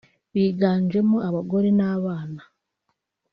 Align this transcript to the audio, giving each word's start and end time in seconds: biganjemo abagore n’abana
biganjemo 0.33 1.17
abagore 1.27 1.67
n’abana 1.79 2.41